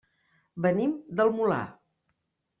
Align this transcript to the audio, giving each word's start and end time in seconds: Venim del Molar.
Venim 0.65 0.95
del 1.21 1.31
Molar. 1.41 1.61